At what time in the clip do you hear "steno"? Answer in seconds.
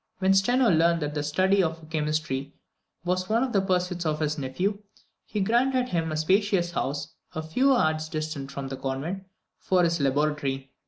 0.33-0.67